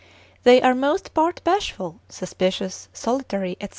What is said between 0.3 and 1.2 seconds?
They are most